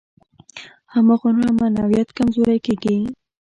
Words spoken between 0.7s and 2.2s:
هماغومره معنویت